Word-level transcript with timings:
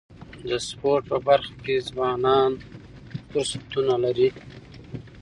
د 0.49 0.51
سپورټ 0.67 1.03
په 1.11 1.17
برخه 1.27 1.53
کي 1.65 1.75
ځوانان 1.89 2.51
فرصتونه 3.29 3.93
لري. 4.03 4.29